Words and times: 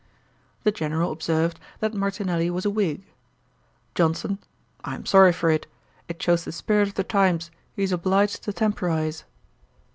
The 0.63 0.71
General 0.71 1.11
observed, 1.11 1.59
that 1.79 1.93
Martinelli 1.93 2.49
was 2.49 2.65
a 2.65 2.71
Whig. 2.71 3.03
JOHNSON. 3.93 4.39
'I 4.83 4.95
am 4.95 5.05
sorry 5.05 5.31
for 5.31 5.51
it. 5.51 5.67
It 6.07 6.19
shows 6.19 6.43
the 6.43 6.51
spirit 6.51 6.87
of 6.87 6.95
the 6.95 7.03
times: 7.03 7.51
he 7.75 7.83
is 7.83 7.91
obliged 7.91 8.41
to 8.45 8.51
temporise.' 8.51 9.25